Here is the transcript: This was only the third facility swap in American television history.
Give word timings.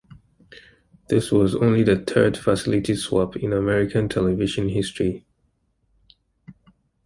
This 1.09 1.31
was 1.31 1.53
only 1.53 1.83
the 1.83 1.95
third 1.95 2.35
facility 2.35 2.95
swap 2.95 3.35
in 3.35 3.53
American 3.53 4.09
television 4.09 4.67
history. 4.69 5.27